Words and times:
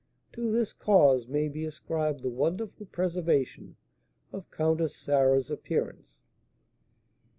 To 0.33 0.51
this 0.51 0.73
cause 0.73 1.27
may 1.27 1.47
be 1.47 1.63
ascribed 1.63 2.23
the 2.23 2.31
wonderful 2.31 2.87
preservation 2.87 3.75
of 4.33 4.49
Countess 4.49 4.95
Sarah's 4.95 5.51
appearance. 5.51 6.23